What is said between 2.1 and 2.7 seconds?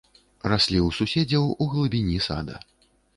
сада.